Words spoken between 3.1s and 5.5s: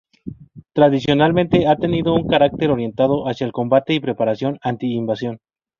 hacia el combate y preparación anti-invasión.